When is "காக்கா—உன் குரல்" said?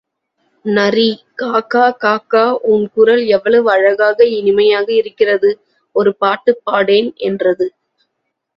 2.03-3.23